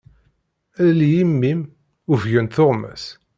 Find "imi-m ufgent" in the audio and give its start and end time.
1.23-2.53